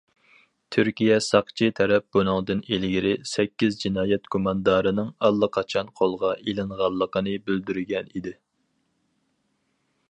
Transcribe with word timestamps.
تۈركىيە 0.75 1.17
ساقچى 1.25 1.67
تەرەپ 1.79 2.07
بۇنىڭدىن 2.17 2.63
ئىلگىرى، 2.77 3.11
سەككىز 3.33 3.77
جىنايەت 3.83 4.25
گۇماندارىنىڭ 4.37 5.13
ئاللىقاچان 5.29 5.93
قولغا 6.01 6.33
ئېلىنغانلىقىنى 6.41 7.37
بىلدۈرگەن 7.51 8.13
ئىدى. 8.17 8.37